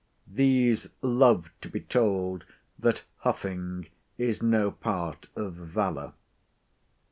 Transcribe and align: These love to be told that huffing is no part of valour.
These 0.25 0.89
love 1.03 1.51
to 1.61 1.69
be 1.69 1.79
told 1.81 2.43
that 2.79 3.03
huffing 3.17 3.89
is 4.17 4.41
no 4.41 4.71
part 4.71 5.27
of 5.35 5.53
valour. 5.53 6.13